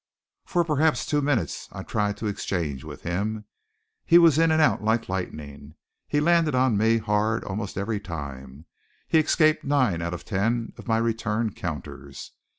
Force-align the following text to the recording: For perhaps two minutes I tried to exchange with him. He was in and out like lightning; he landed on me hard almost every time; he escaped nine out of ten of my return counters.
For 0.45 0.63
perhaps 0.63 1.05
two 1.05 1.21
minutes 1.21 1.69
I 1.71 1.83
tried 1.83 2.17
to 2.17 2.25
exchange 2.25 2.83
with 2.83 3.03
him. 3.03 3.45
He 4.03 4.17
was 4.17 4.39
in 4.39 4.49
and 4.49 4.59
out 4.59 4.83
like 4.83 5.07
lightning; 5.07 5.75
he 6.07 6.19
landed 6.19 6.55
on 6.55 6.75
me 6.75 6.97
hard 6.97 7.43
almost 7.43 7.77
every 7.77 7.99
time; 7.99 8.65
he 9.07 9.19
escaped 9.19 9.63
nine 9.63 10.01
out 10.01 10.15
of 10.15 10.25
ten 10.25 10.73
of 10.75 10.87
my 10.87 10.97
return 10.97 11.53
counters. 11.53 12.31